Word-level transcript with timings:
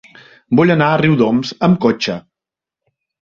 Vull 0.59 0.73
anar 0.75 0.87
a 0.93 0.95
Riudoms 1.01 1.51
amb 1.69 1.77
cotxe. 1.85 2.17